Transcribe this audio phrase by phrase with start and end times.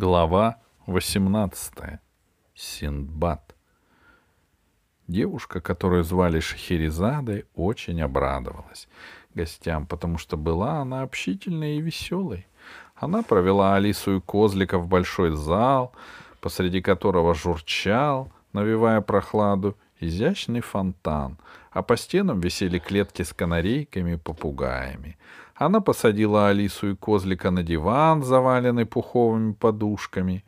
[0.00, 1.72] Глава 18.
[2.54, 3.56] Синдбад.
[5.08, 8.86] Девушка, которую звали Шахерезадой, очень обрадовалась
[9.34, 12.46] гостям, потому что была она общительной и веселой.
[12.94, 15.92] Она провела Алису и Козлика в большой зал,
[16.40, 21.38] посреди которого журчал, навевая прохладу, изящный фонтан,
[21.72, 25.18] а по стенам висели клетки с канарейками и попугаями.
[25.58, 30.44] Она посадила Алису и Козлика на диван, заваленный пуховыми подушками.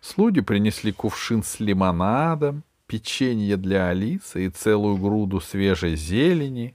[0.00, 6.74] Слуги принесли кувшин с лимонадом, печенье для Алисы и целую груду свежей зелени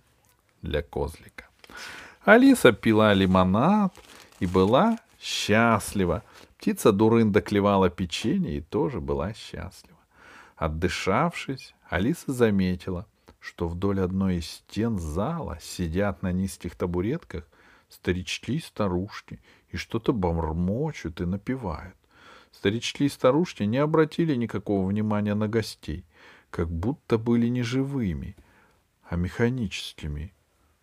[0.61, 1.49] для Козлика.
[2.23, 3.93] Алиса пила лимонад
[4.39, 6.23] и была счастлива.
[6.57, 9.99] Птица Дурында клевала печенье и тоже была счастлива.
[10.55, 13.05] Отдышавшись, Алиса заметила,
[13.41, 17.43] что вдоль одной из стен зала сидят на низких табуретках
[17.93, 19.39] старички и старушки,
[19.69, 21.95] и что-то бормочут и напевают.
[22.51, 26.05] Старички и старушки не обратили никакого внимания на гостей,
[26.49, 28.35] как будто были не живыми,
[29.03, 30.33] а механическими.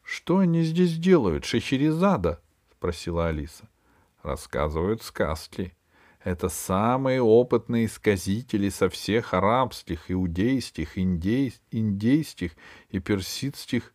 [0.02, 2.40] —Что они здесь делают, Шехерезада?—
[2.76, 3.68] спросила Алиса.—
[4.22, 5.74] Рассказывают сказки.
[6.22, 12.52] Это самые опытные сказители со всех арабских, иудейских, индей, индейских
[12.90, 13.94] и персидских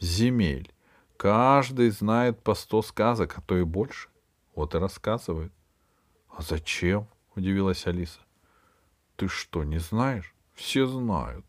[0.00, 0.72] земель.
[1.16, 4.08] Каждый знает по сто сказок, а то и больше.
[4.54, 5.52] Вот и рассказывает.—
[6.36, 8.20] А зачем?— удивилась Алиса.—
[9.16, 10.34] Ты что, не знаешь?
[10.54, 11.44] Все знают.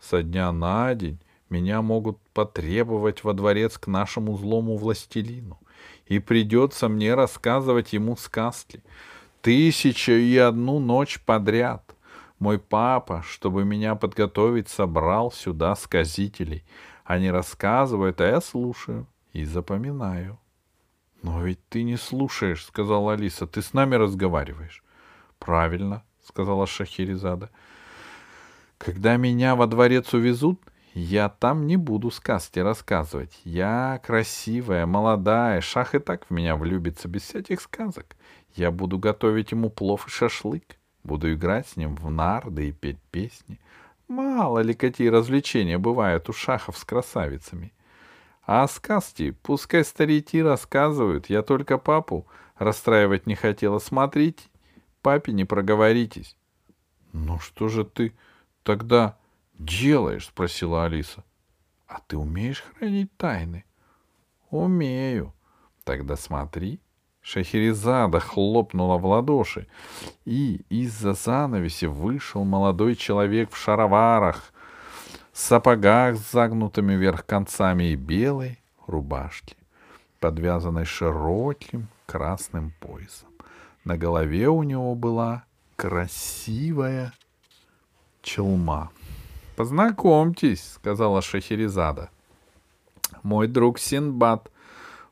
[0.00, 5.58] Со дня на день меня могут потребовать во дворец к нашему злому властелину.
[6.06, 8.82] И придется мне рассказывать ему сказки.
[9.42, 11.94] Тысяча и одну ночь подряд.
[12.38, 16.64] Мой папа, чтобы меня подготовить, собрал сюда сказителей.
[17.06, 20.38] Они рассказывают, а я слушаю и запоминаю.—
[21.22, 24.82] Но ведь ты не слушаешь,— сказала Алиса,— ты с нами разговариваешь.—
[25.38, 27.50] Правильно,— сказала Шахерезада.—
[28.78, 30.60] Когда меня во дворец увезут,
[30.94, 33.40] я там не буду сказки рассказывать.
[33.44, 38.16] Я красивая, молодая, Шах и так в меня влюбится без всяких сказок.
[38.54, 43.00] Я буду готовить ему плов и шашлык, буду играть с ним в нарды и петь
[43.10, 43.60] песни.
[44.08, 47.72] Мало ли какие развлечения бывают у шахов с красавицами.
[48.42, 53.80] А сказки пускай старики рассказывают, я только папу расстраивать не хотела.
[53.80, 54.44] Смотрите,
[55.02, 56.36] папе не проговоритесь.—
[57.12, 58.14] Ну что же ты
[58.62, 59.18] тогда
[59.54, 61.24] делаешь?— спросила Алиса.—
[61.86, 63.64] А ты умеешь хранить тайны?—
[64.50, 65.32] Умею.
[65.82, 66.80] Тогда смотри.
[67.26, 69.66] Шахерезада хлопнула в ладоши,
[70.24, 74.52] и из-за занавеси вышел молодой человек в шароварах,
[75.32, 79.56] сапогах с загнутыми вверх концами и белой рубашке,
[80.20, 83.30] подвязанной широким красным поясом.
[83.84, 85.42] На голове у него была
[85.74, 87.12] красивая
[88.22, 88.92] челма.
[89.56, 92.08] «Познакомьтесь»,— сказала Шахерезада.
[93.24, 94.48] «Мой друг Синбад.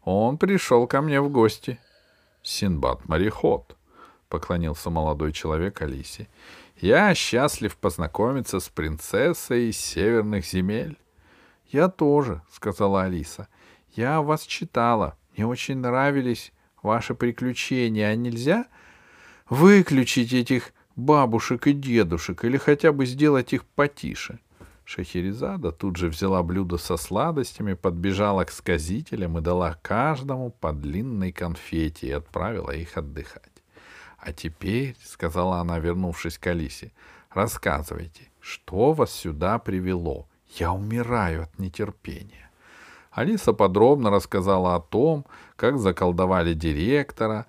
[0.05, 1.81] Он пришел ко мне в гости».
[2.45, 3.77] «Синбад-мореход»,—
[4.29, 6.29] поклонился молодой человек Алисе.
[6.81, 10.99] Я счастлив познакомиться с принцессой северных земель.—
[11.69, 13.49] Я тоже,— сказала Алиса.—
[13.95, 15.17] Я вас читала.
[15.37, 16.53] Мне очень нравились
[16.83, 18.09] ваши приключения.
[18.09, 18.67] А нельзя
[19.49, 24.41] выключить этих бабушек и дедушек или хотя бы сделать их потише?
[24.85, 31.33] Шахерезада тут же взяла блюдо со сладостями, подбежала к сказителям и дала каждому по длинной
[31.33, 33.63] конфете и отправила их отдыхать.
[34.19, 36.93] А теперь,— сказала она, вернувшись к Алисе,—
[37.31, 40.29] рассказывайте, что вас сюда привело?
[40.49, 42.51] Я умираю от нетерпения.
[43.11, 45.25] Алиса подробно рассказала о том,
[45.57, 47.47] как заколдовали директора,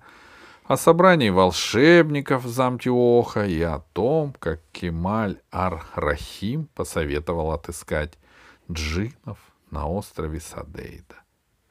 [0.68, 8.18] о собрании волшебников в замке Оха и о том, как Кемаль Ар-Рахим посоветовал отыскать
[8.70, 9.38] джинов
[9.70, 11.14] на острове Садейда.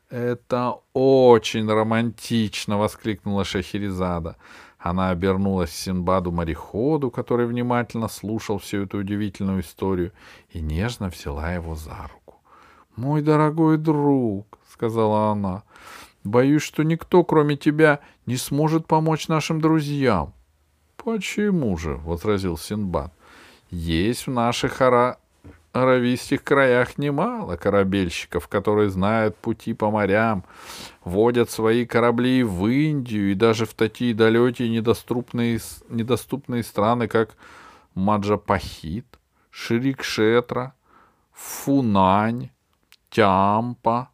[0.09, 4.37] «Это очень романтично!»— воскликнула Шахерезада.
[4.77, 10.13] Она обернулась Синбаду-мореходу, который внимательно слушал всю эту удивительную историю,
[10.49, 12.35] и нежно взяла его за руку.
[12.95, 15.63] «Мой дорогой друг»,— сказала она,—
[16.25, 20.33] «боюсь, что никто, кроме тебя, не сможет помочь нашим друзьям».
[20.97, 23.13] «Почему же?»— возразил Синбад.
[23.69, 25.17] «Есть в наших ара
[25.75, 30.45] аравийских краях немало корабельщиков, которые знают пути по морям,
[31.03, 37.35] водят свои корабли в Индию и даже в такие далекие недоступные, недоступные страны, как
[37.93, 39.05] Маджапахит,
[39.51, 40.73] Ширикшетра,
[41.33, 42.51] Фунань,
[43.09, 44.09] Тямпа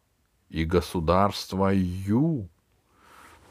[0.52, 2.48] и государство Ю.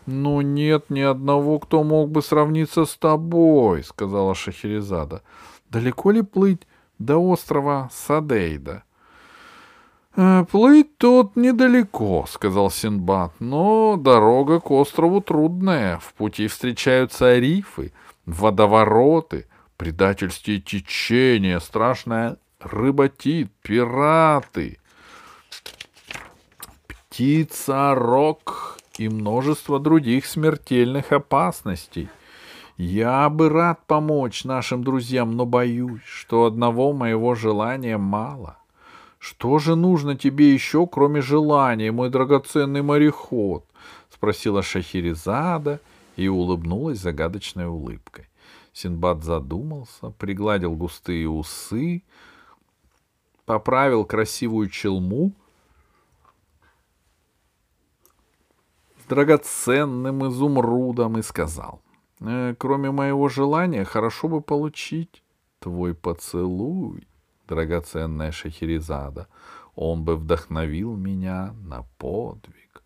[0.05, 5.21] «Ну нет ни одного, кто мог бы сравниться с тобой»,— сказала Шахерезада.
[5.69, 6.67] «Далеко ли плыть
[6.99, 8.83] до острова Садейда?»
[10.15, 15.97] «Э, «Плыть тут недалеко»,— сказал Синбад,— «но дорога к острову трудная.
[15.99, 17.93] В пути встречаются рифы,
[18.25, 19.47] водовороты,
[19.77, 24.80] предательские течения, страшная рыботит, пираты,
[27.21, 32.09] птица-рок и множество других смертельных опасностей.
[32.77, 38.57] Я бы рад помочь нашим друзьям, но боюсь, что одного моего желания мало.
[39.19, 43.65] Что же нужно тебе еще, кроме желания, мой драгоценный мореход?
[44.09, 45.79] спросила Шахерезада
[46.15, 48.29] и улыбнулась загадочной улыбкой.
[48.73, 52.01] Синбад задумался, пригладил густые усы,
[53.45, 55.33] поправил красивую челму
[59.11, 61.81] драгоценным изумрудом и сказал,
[62.21, 65.21] «Э, «Кроме моего желания, хорошо бы получить
[65.59, 67.05] твой поцелуй,
[67.45, 69.27] драгоценная Шахерезада.
[69.75, 72.83] Он бы вдохновил меня на подвиг».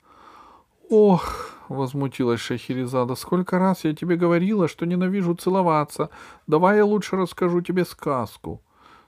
[0.89, 3.13] «Ох!»— возмутилась Шахерезада.
[3.15, 6.09] «Сколько раз я тебе говорила, что ненавижу целоваться.
[6.47, 8.61] Давай я лучше расскажу тебе сказку».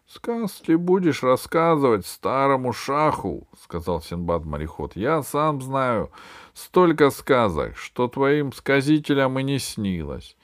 [0.07, 4.95] Сказки будешь рассказывать старому шаху, сказал Синбад мореход.
[4.95, 6.12] Я сам знаю
[6.54, 10.38] столько сказок, что твоим сказителям и не снилось.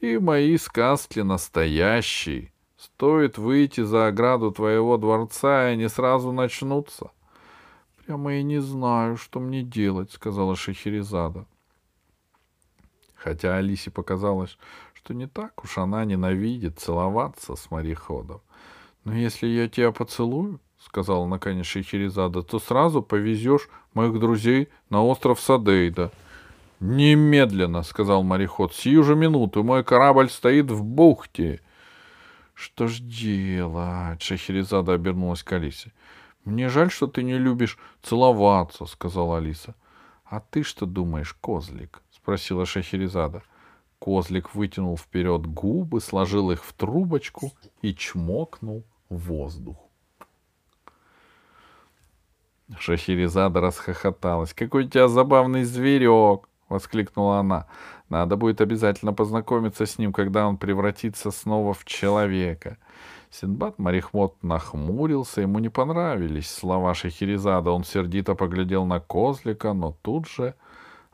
[0.00, 2.52] И мои сказки настоящие.
[2.76, 7.12] Стоит выйти за ограду твоего дворца, и они сразу начнутся.
[8.04, 11.46] Прямо и не знаю, что мне делать, сказала Шахерезада.
[13.14, 14.58] Хотя Алисе показалось,
[14.92, 18.40] что не так уж она ненавидит целоваться с мореходом.
[19.04, 25.40] «Но если я тебя поцелую,— сказала наконец Шехерезада,— то сразу повезешь моих друзей на остров
[25.40, 26.10] Садейда».
[26.80, 28.74] «Немедленно!»— сказал мореход.
[28.74, 31.60] «Сию же минуту мой корабль стоит в бухте».
[32.54, 35.92] «Что ж делать?»— Шахерезада обернулась к Алисе.
[36.44, 39.74] «Мне жаль, что ты не любишь целоваться»,— сказала Алиса.
[40.24, 43.42] «А ты что думаешь, козлик?»— спросила Шахерезада.—
[44.04, 49.76] Козлик вытянул вперед губы, сложил их в трубочку и чмокнул воздух.
[52.78, 54.54] Шахерезада расхохоталась.
[54.54, 57.66] «Какой у тебя забавный зверек!»— воскликнула она.
[58.08, 62.78] «Надо будет обязательно познакомиться с ним, когда он превратится снова в человека».
[63.30, 67.70] Синбад Марихмот нахмурился, ему не понравились слова Шахерезада.
[67.70, 70.54] Он сердито поглядел на козлика, но тут же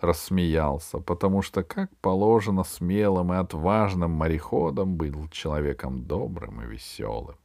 [0.00, 7.36] рассмеялся, потому что, как положено смелым и отважным мореходам, был человеком добрым и веселым.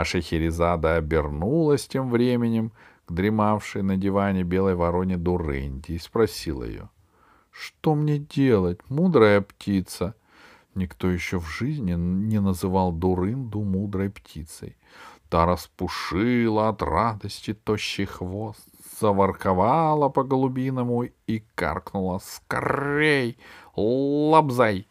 [0.00, 2.72] А Шехерезада обернулась тем временем
[3.04, 6.88] к дремавшей на диване белой вороне Дуренди и спросила ее,
[7.50, 10.14] «Что мне делать, мудрая птица?»
[10.74, 14.78] Никто еще в жизни не называл Дурынду мудрой птицей.
[15.28, 18.66] Та распушила от радости тощий хвост,
[19.00, 23.36] заворковала по-голубиному и каркнула «Скорей!
[23.76, 24.88] Лобзай!»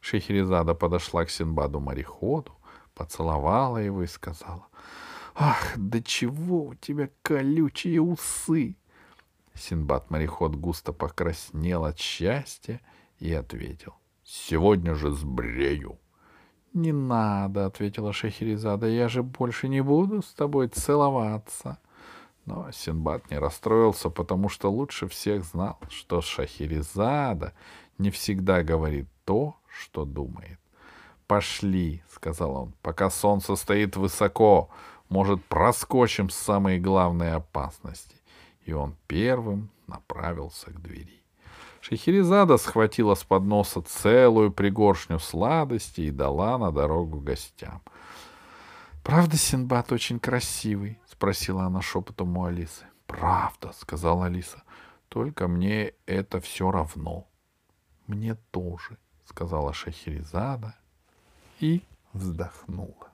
[0.00, 2.52] Шехерезада подошла к Синбаду-мореходу,
[2.94, 4.66] поцеловала его и сказала
[5.34, 8.76] «Ах, да чего у тебя колючие усы!»
[9.54, 12.80] Синбад-мореход густо покраснел от счастья
[13.18, 13.94] и ответил
[14.24, 15.98] «Сегодня же сбрею!»
[16.72, 21.78] «Не надо»,— ответила Шахерезада,— «я же больше не буду с тобой целоваться».
[22.44, 27.52] Но Синбад не расстроился, потому что лучше всех знал, что Шахерезада
[27.98, 30.58] не всегда говорит то, что думает.
[31.26, 34.70] «Пошли»,— сказал он,— «пока солнце стоит высоко,
[35.08, 38.16] может, проскочим самые главные опасности».
[38.64, 41.22] И он первым направился к двери.
[41.80, 47.82] Шахерезада схватила с подноса целую пригоршню сладостей и дала на дорогу гостям.
[49.02, 52.86] «Правда, Синбад очень красивый?»— спросила она шепотом у Алисы.
[53.06, 54.62] «Правда»,— сказала Алиса.
[55.08, 57.26] «Только мне это все равно».
[58.06, 60.76] «Мне тоже»,— сказала Шахерезада
[61.62, 63.11] и вздохнула.